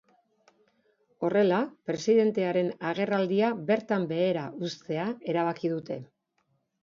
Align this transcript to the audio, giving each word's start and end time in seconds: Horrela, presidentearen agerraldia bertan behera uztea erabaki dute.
Horrela, 1.27 1.57
presidentearen 1.89 2.71
agerraldia 2.91 3.51
bertan 3.69 4.09
behera 4.15 4.47
uztea 4.69 5.05
erabaki 5.35 5.73
dute. 5.77 5.99